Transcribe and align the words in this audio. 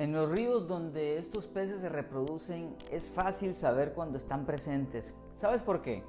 En 0.00 0.14
los 0.14 0.30
ríos 0.30 0.66
donde 0.66 1.18
estos 1.18 1.46
peces 1.46 1.82
se 1.82 1.90
reproducen 1.90 2.74
es 2.90 3.06
fácil 3.06 3.52
saber 3.52 3.92
cuando 3.92 4.16
están 4.16 4.46
presentes. 4.46 5.12
¿Sabes 5.34 5.62
por 5.62 5.82
qué? 5.82 6.02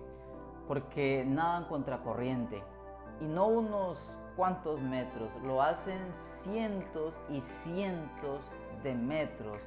Porque 0.66 1.26
nadan 1.28 1.66
contracorriente 1.66 2.64
y 3.20 3.26
no 3.26 3.48
unos 3.48 4.18
cuantos 4.38 4.80
metros, 4.80 5.30
lo 5.44 5.62
hacen 5.62 6.00
cientos 6.14 7.20
y 7.30 7.42
cientos 7.42 8.54
de 8.82 8.96
metros 8.96 9.62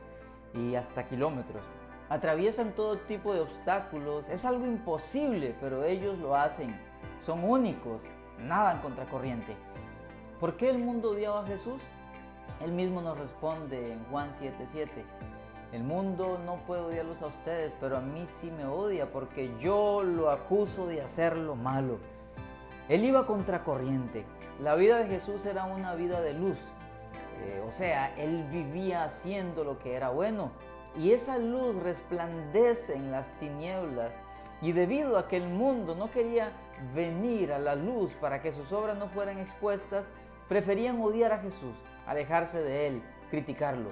y 0.54 0.74
hasta 0.74 1.06
kilómetros. 1.06 1.66
Atraviesan 2.08 2.72
todo 2.72 2.96
tipo 3.00 3.34
de 3.34 3.40
obstáculos, 3.40 4.30
es 4.30 4.46
algo 4.46 4.64
imposible, 4.64 5.54
pero 5.60 5.84
ellos 5.84 6.18
lo 6.18 6.34
hacen. 6.34 6.74
Son 7.18 7.44
únicos, 7.44 8.04
nadan 8.38 8.80
contracorriente. 8.80 9.54
¿Por 10.40 10.56
qué 10.56 10.70
el 10.70 10.78
mundo 10.78 11.10
odiaba 11.10 11.42
a 11.42 11.46
Jesús? 11.46 11.82
Él 12.60 12.72
mismo 12.72 13.02
nos 13.02 13.18
responde 13.18 13.92
en 13.92 14.04
Juan 14.06 14.32
7:7. 14.32 15.04
El 15.72 15.82
mundo 15.82 16.38
no 16.46 16.56
puede 16.66 16.82
odiarlos 16.82 17.20
a 17.22 17.26
ustedes, 17.26 17.76
pero 17.80 17.96
a 17.96 18.00
mí 18.00 18.24
sí 18.26 18.50
me 18.50 18.64
odia 18.64 19.10
porque 19.10 19.52
yo 19.58 20.02
lo 20.02 20.30
acuso 20.30 20.86
de 20.86 21.02
hacer 21.02 21.36
lo 21.36 21.56
malo. 21.56 21.98
Él 22.88 23.04
iba 23.04 23.26
contracorriente. 23.26 24.24
La 24.60 24.76
vida 24.76 24.98
de 24.98 25.06
Jesús 25.06 25.44
era 25.46 25.64
una 25.64 25.94
vida 25.94 26.20
de 26.20 26.32
luz. 26.32 26.58
Eh, 27.42 27.62
o 27.66 27.72
sea, 27.72 28.14
él 28.16 28.44
vivía 28.52 29.02
haciendo 29.02 29.64
lo 29.64 29.78
que 29.80 29.94
era 29.94 30.10
bueno. 30.10 30.52
Y 30.96 31.10
esa 31.10 31.38
luz 31.38 31.74
resplandece 31.82 32.94
en 32.94 33.10
las 33.10 33.32
tinieblas. 33.40 34.14
Y 34.62 34.72
debido 34.72 35.18
a 35.18 35.26
que 35.26 35.36
el 35.36 35.48
mundo 35.48 35.96
no 35.96 36.08
quería 36.10 36.52
venir 36.94 37.52
a 37.52 37.58
la 37.58 37.74
luz 37.74 38.14
para 38.14 38.40
que 38.40 38.52
sus 38.52 38.70
obras 38.72 38.96
no 38.96 39.08
fueran 39.08 39.40
expuestas, 39.40 40.06
preferían 40.48 41.00
odiar 41.02 41.32
a 41.32 41.38
Jesús 41.38 41.74
alejarse 42.06 42.62
de 42.62 42.86
Él, 42.86 43.02
criticarlo. 43.30 43.90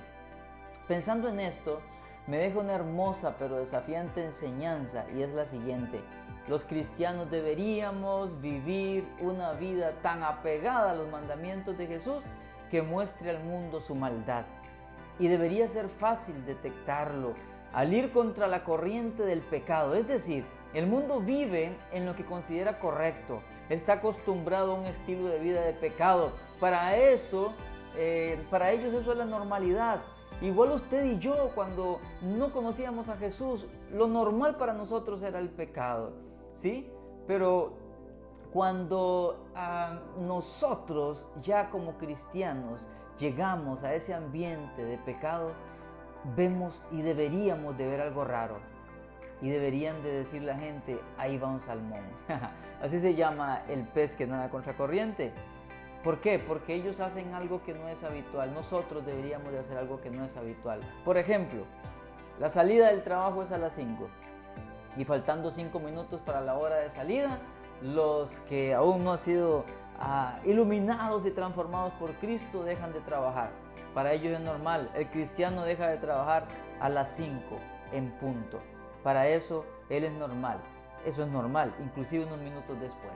Pensando 0.89 1.29
en 1.29 1.41
esto, 1.41 1.81
me 2.27 2.37
deja 2.37 2.61
una 2.61 2.75
hermosa 2.75 3.37
pero 3.39 3.59
desafiante 3.59 4.25
enseñanza 4.25 5.05
y 5.15 5.23
es 5.23 5.33
la 5.33 5.47
siguiente. 5.47 6.01
Los 6.49 6.65
cristianos 6.65 7.31
deberíamos 7.31 8.41
vivir 8.41 9.07
una 9.21 9.53
vida 9.53 9.93
tan 10.03 10.23
apegada 10.23 10.91
a 10.91 10.95
los 10.95 11.09
mandamientos 11.09 11.79
de 11.79 11.87
Jesús 11.87 12.25
que 12.71 12.83
muestre 12.83 13.31
al 13.31 13.43
mundo 13.45 13.81
su 13.81 13.95
maldad. 13.95 14.45
Y 15.19 15.29
debería 15.29 15.69
ser 15.69 15.89
fácil 15.89 16.45
detectarlo 16.47 17.35
al 17.73 17.93
ir 17.93 18.11
contra 18.13 18.49
la 18.49 18.65
corriente 18.65 19.25
del 19.25 19.41
pecado. 19.41 19.95
Es 19.95 20.07
decir, 20.07 20.45
el 20.75 20.87
mundo 20.87 21.21
vive 21.21 21.77
en 21.93 22.07
lo 22.07 22.17
que 22.17 22.25
considera 22.25 22.79
correcto, 22.79 23.43
está 23.69 23.95
acostumbrado 23.95 24.73
a 24.73 24.79
un 24.79 24.87
estilo 24.87 25.27
de 25.27 25.39
vida 25.39 25.63
de 25.63 25.75
pecado. 25.75 26.33
Para 26.61 26.97
eso 26.97 27.55
eh, 27.97 28.45
para 28.51 28.71
ellos 28.71 28.93
eso 28.95 29.13
es 29.13 29.19
la 29.19 29.25
normalidad. 29.25 30.01
Igual 30.41 30.73
usted 30.73 31.05
y 31.05 31.19
yo, 31.19 31.51
cuando 31.55 32.01
no 32.21 32.53
conocíamos 32.53 33.09
a 33.09 33.17
Jesús, 33.17 33.67
lo 33.93 34.09
normal 34.09 34.57
para 34.57 34.73
nosotros 34.73 35.23
era 35.23 35.39
el 35.39 35.51
pecado, 35.51 36.13
¿sí? 36.53 36.91
Pero 37.29 37.75
cuando 38.53 39.47
ah, 39.55 40.01
nosotros 40.19 41.27
ya 41.43 41.71
como 41.71 41.97
cristianos 41.97 42.89
llegamos 43.19 43.85
a 43.85 43.95
ese 43.95 44.15
ambiente 44.15 44.85
de 44.85 44.99
pecado, 44.99 45.53
vemos 46.37 46.83
y 46.91 47.03
deberíamos 47.03 47.77
de 47.79 47.87
ver 47.87 48.01
algo 48.01 48.25
raro. 48.25 48.59
Y 49.41 49.49
deberían 49.49 50.03
de 50.03 50.13
decir 50.13 50.43
la 50.43 50.57
gente, 50.57 51.01
ahí 51.19 51.37
va 51.37 51.49
un 51.49 51.61
salmón. 51.61 52.05
Así 52.83 53.01
se 53.01 53.15
llama 53.15 53.63
el 53.69 53.87
pez 53.89 54.15
que 54.15 54.27
nada 54.27 54.51
contra 54.51 54.77
corriente. 54.77 55.33
¿Por 56.03 56.21
qué? 56.21 56.39
Porque 56.41 56.75
ellos 56.75 56.99
hacen 56.99 57.33
algo 57.35 57.63
que 57.63 57.75
no 57.75 57.89
es 57.89 58.03
habitual. 58.03 58.53
Nosotros 58.53 59.07
deberíamos 59.07 59.53
de 59.53 59.61
hacer 59.61 59.79
algo 59.79 60.01
que 60.01 60.11
no 60.11 60.25
es 60.25 60.37
habitual. 60.37 60.81
Por 61.05 61.17
ejemplo, 61.17 61.65
la 62.41 62.51
salida 62.51 62.89
del 62.89 63.05
trabajo 63.05 63.43
es 63.43 63.53
a 63.53 63.59
las 63.59 63.75
5 63.75 64.09
y 64.97 65.05
faltando 65.05 65.53
5 65.53 65.79
minutos 65.79 66.21
para 66.21 66.41
la 66.41 66.57
hora 66.57 66.77
de 66.77 66.91
salida, 66.91 67.39
los 67.83 68.41
que 68.49 68.75
aún 68.75 69.05
no 69.05 69.13
han 69.13 69.19
sido 69.19 69.65
ah, 69.99 70.41
iluminados 70.45 71.25
y 71.25 71.31
transformados 71.31 71.93
por 71.95 72.13
Cristo 72.15 72.65
dejan 72.65 72.93
de 72.93 73.01
trabajar. 73.01 73.51
Para 73.95 74.13
ellos 74.13 74.33
es 74.33 74.41
normal. 74.41 74.91
El 74.95 75.09
cristiano 75.09 75.65
deja 75.65 75.87
de 75.87 75.99
trabajar 75.99 76.47
a 76.81 76.89
las 76.89 77.15
5 77.17 77.41
en 77.93 78.11
punto. 78.13 78.61
Para 79.05 79.29
eso 79.29 79.65
él 79.89 80.05
es 80.05 80.13
normal. 80.13 80.59
Eso 81.05 81.23
es 81.25 81.29
normal, 81.29 81.75
inclusive 81.81 82.25
unos 82.25 82.39
minutos 82.39 82.79
después. 82.81 83.13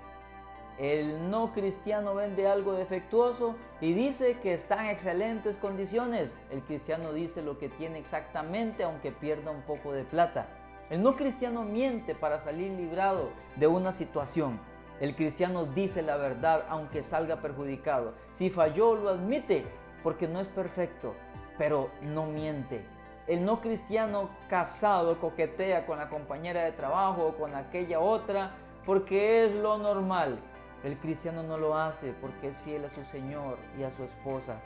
El 0.79 1.31
no 1.31 1.53
cristiano 1.53 2.15
vende 2.15 2.47
algo 2.47 2.75
defectuoso 2.75 3.57
y 3.81 3.95
dice 3.95 4.37
que 4.43 4.53
está 4.53 4.85
en 4.85 4.91
excelentes 4.91 5.57
condiciones. 5.57 6.37
El 6.51 6.61
cristiano 6.63 7.15
dice 7.15 7.41
lo 7.41 7.59
que 7.59 7.71
tiene 7.71 7.99
exactamente 7.99 8.85
aunque 8.85 9.11
pierda 9.11 9.51
un 9.51 9.63
poco 9.63 9.93
de 9.93 10.05
plata. 10.05 10.49
El 10.91 11.03
no 11.03 11.17
cristiano 11.17 11.63
miente 11.63 12.15
para 12.15 12.39
salir 12.39 12.73
librado 12.73 13.31
de 13.57 13.67
una 13.67 13.91
situación. 13.91 14.61
El 15.01 15.17
cristiano 15.17 15.65
dice 15.65 16.03
la 16.03 16.19
verdad 16.19 16.67
aunque 16.69 17.03
salga 17.03 17.41
perjudicado. 17.41 18.13
Si 18.33 18.51
falló 18.51 18.95
lo 18.97 19.09
admite 19.09 19.65
porque 20.03 20.29
no 20.29 20.41
es 20.41 20.49
perfecto, 20.49 21.15
pero 21.57 21.91
no 22.03 22.27
miente. 22.27 22.85
El 23.27 23.47
no 23.47 23.63
cristiano 23.63 24.29
casado 24.49 25.19
coquetea 25.19 25.87
con 25.87 25.99
la 25.99 26.11
compañera 26.11 26.65
de 26.65 26.73
trabajo 26.73 27.29
o 27.29 27.37
con 27.37 27.55
aquella 27.55 27.99
otra 27.99 28.55
porque 28.85 29.47
es 29.47 29.55
lo 29.55 29.79
normal. 29.79 30.39
El 30.85 30.99
cristiano 30.99 31.43
no 31.43 31.59
lo 31.59 31.77
hace 31.77 32.13
porque 32.21 32.49
es 32.49 32.59
fiel 32.59 32.85
a 32.85 32.91
su 32.91 33.05
Señor 33.05 33.59
y 33.79 33.83
a 33.83 33.91
su 33.91 34.05
esposa. 34.05 34.61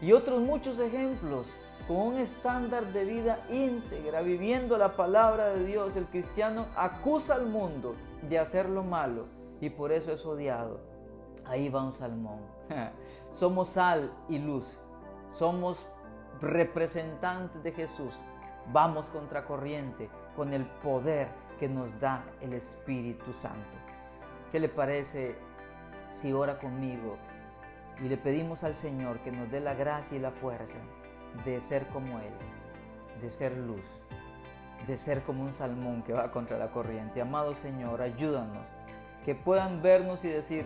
Y 0.00 0.12
otros 0.12 0.40
muchos 0.40 0.78
ejemplos 0.78 1.48
con 1.86 1.96
un 1.96 2.16
estándar 2.16 2.92
de 2.92 3.04
vida 3.04 3.40
íntegra, 3.50 4.22
viviendo 4.22 4.78
la 4.78 4.96
palabra 4.96 5.46
de 5.50 5.64
Dios, 5.64 5.96
el 5.96 6.06
cristiano 6.06 6.66
acusa 6.76 7.34
al 7.34 7.46
mundo 7.46 7.94
de 8.22 8.38
hacer 8.38 8.68
lo 8.68 8.82
malo 8.82 9.26
y 9.60 9.70
por 9.70 9.92
eso 9.92 10.12
es 10.12 10.24
odiado. 10.24 10.80
Ahí 11.46 11.68
va 11.68 11.82
un 11.82 11.92
salmón. 11.92 12.40
Somos 13.32 13.68
sal 13.68 14.12
y 14.28 14.38
luz. 14.38 14.78
Somos 15.32 15.86
representantes 16.40 17.62
de 17.62 17.72
Jesús. 17.72 18.14
Vamos 18.72 19.06
contra 19.06 19.44
corriente 19.44 20.08
con 20.36 20.52
el 20.52 20.64
poder 20.64 21.28
que 21.58 21.68
nos 21.68 21.98
da 22.00 22.24
el 22.40 22.54
Espíritu 22.54 23.32
Santo. 23.32 23.76
¿Qué 24.54 24.60
le 24.60 24.68
parece 24.68 25.34
si 26.10 26.32
ora 26.32 26.60
conmigo 26.60 27.16
y 28.00 28.04
le 28.04 28.16
pedimos 28.16 28.62
al 28.62 28.76
Señor 28.76 29.18
que 29.18 29.32
nos 29.32 29.50
dé 29.50 29.58
la 29.58 29.74
gracia 29.74 30.16
y 30.16 30.20
la 30.20 30.30
fuerza 30.30 30.78
de 31.44 31.60
ser 31.60 31.88
como 31.88 32.20
Él, 32.20 32.32
de 33.20 33.30
ser 33.30 33.56
luz, 33.56 33.84
de 34.86 34.96
ser 34.96 35.24
como 35.24 35.42
un 35.42 35.52
salmón 35.52 36.04
que 36.04 36.12
va 36.12 36.30
contra 36.30 36.56
la 36.56 36.70
corriente? 36.70 37.20
Amado 37.20 37.52
Señor, 37.56 38.00
ayúdanos, 38.00 38.64
que 39.24 39.34
puedan 39.34 39.82
vernos 39.82 40.24
y 40.24 40.28
decir, 40.28 40.64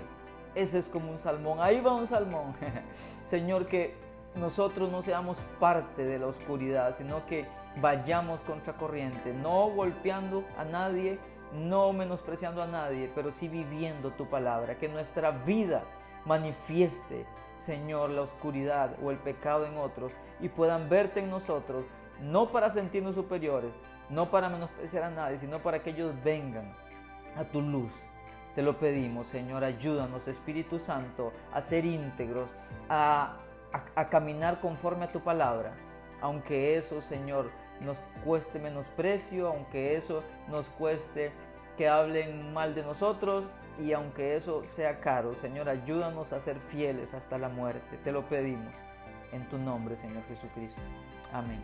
ese 0.55 0.81
es 0.81 0.91
como 0.91 1.11
un 1.11 1.19
salmón, 1.19 1.57
ahí 1.63 1.81
va 1.81 1.95
un 1.95 2.07
salmón. 2.07 2.55
Señor, 3.25 3.69
que 3.69 3.95
nosotros 4.39 4.91
no 4.91 5.03
seamos 5.03 5.41
parte 5.61 6.05
de 6.05 6.19
la 6.19 6.27
oscuridad, 6.27 6.95
sino 6.95 7.27
que 7.27 7.47
vayamos 7.81 8.43
contra 8.43 8.75
corriente, 8.75 9.33
no 9.33 9.69
golpeando 9.71 10.45
a 10.57 10.65
nadie, 10.65 11.19
no 11.53 11.93
menospreciando 11.93 12.63
a 12.63 12.67
nadie, 12.67 13.11
pero 13.15 13.33
sí 13.33 13.49
viviendo 13.49 14.11
tu 14.11 14.29
palabra, 14.29 14.79
que 14.79 14.89
nuestra 14.89 15.31
vida 15.31 15.83
manifieste, 16.25 17.27
Señor, 17.57 18.11
la 18.11 18.23
oscuridad 18.23 18.97
o 19.03 19.11
el 19.11 19.19
pecado 19.19 19.67
en 19.67 19.77
otros 19.79 20.13
y 20.41 20.49
puedan 20.49 20.89
verte 20.89 21.21
en 21.21 21.31
nosotros, 21.31 21.85
no 22.21 22.51
para 22.51 22.71
sentirnos 22.71 23.15
superiores, 23.15 23.73
no 24.11 24.31
para 24.31 24.49
menospreciar 24.49 25.05
a 25.05 25.11
nadie, 25.11 25.39
sino 25.39 25.61
para 25.61 25.83
que 25.83 25.91
ellos 25.91 26.13
vengan 26.23 26.75
a 27.37 27.45
tu 27.45 27.61
luz. 27.61 27.93
Te 28.55 28.63
lo 28.63 28.79
pedimos, 28.79 29.29
Señor, 29.29 29.63
ayúdanos, 29.63 30.27
Espíritu 30.27 30.79
Santo, 30.79 31.33
a 31.53 31.61
ser 31.61 31.85
íntegros, 31.85 32.51
a, 33.73 34.09
caminar 34.09 34.61
conforme 34.61 35.05
a 35.05 35.13
tu 35.13 35.21
palabra, 35.21 35.75
aunque 36.21 36.77
eso, 36.77 37.01
Señor, 37.01 37.51
nos 37.81 37.99
cueste 38.25 38.59
menosprecio, 38.59 39.49
aunque 39.49 39.97
eso 39.97 40.23
nos 40.49 40.69
cueste 40.69 41.33
que 41.77 41.89
hablen 41.89 42.53
mal 42.53 42.75
de 42.75 42.83
nosotros 42.83 43.49
y 43.79 43.93
aunque 43.93 44.37
eso 44.37 44.65
sea 44.65 45.01
caro, 45.01 45.35
Señor, 45.35 45.69
ayúdanos 45.69 46.33
a 46.33 46.41
ser 46.41 46.59
fieles 46.59 47.15
hasta 47.15 47.39
la 47.39 47.49
muerte. 47.49 47.99
Te 47.99 48.11
lo 48.11 48.29
pedimos 48.29 48.75
en 49.33 49.49
tu 49.49 49.59
nombre, 49.59 49.97
Señor 49.97 50.25
Jesucristo. 50.25 50.83
Amén. 51.33 51.63